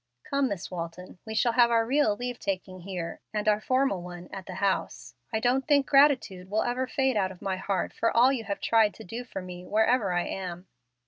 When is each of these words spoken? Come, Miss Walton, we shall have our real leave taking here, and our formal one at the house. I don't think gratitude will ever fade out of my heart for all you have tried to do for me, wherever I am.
Come, 0.23 0.47
Miss 0.49 0.71
Walton, 0.71 1.19
we 1.27 1.35
shall 1.35 1.51
have 1.51 1.69
our 1.69 1.85
real 1.85 2.15
leave 2.17 2.39
taking 2.39 2.79
here, 2.79 3.19
and 3.35 3.47
our 3.47 3.61
formal 3.61 4.01
one 4.01 4.29
at 4.33 4.47
the 4.47 4.55
house. 4.55 5.13
I 5.31 5.39
don't 5.39 5.67
think 5.67 5.85
gratitude 5.85 6.49
will 6.49 6.63
ever 6.63 6.87
fade 6.87 7.15
out 7.17 7.31
of 7.31 7.39
my 7.39 7.57
heart 7.57 7.93
for 7.93 8.09
all 8.09 8.33
you 8.33 8.45
have 8.45 8.59
tried 8.61 8.95
to 8.95 9.03
do 9.03 9.23
for 9.23 9.43
me, 9.43 9.63
wherever 9.63 10.11
I 10.11 10.23
am. 10.23 10.65